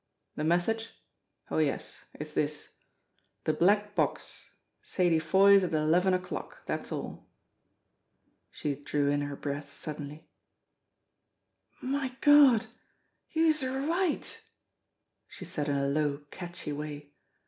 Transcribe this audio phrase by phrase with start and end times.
[0.35, 0.95] The message?
[1.51, 2.05] Oh, yes!
[2.15, 2.73] It's this:
[3.43, 4.49] The black box.
[4.81, 6.63] Sadie Foy's at eleven o'clock.
[6.65, 7.27] That's all."
[8.49, 10.25] She drew in her breath suddenly.
[11.81, 12.65] "My Gawd,
[13.29, 14.41] youse're white!"
[15.27, 17.11] she said in a low, catchy way.